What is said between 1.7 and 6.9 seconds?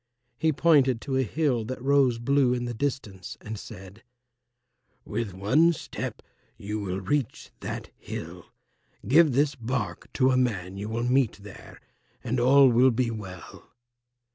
rose blue in the distance and said, "With one step you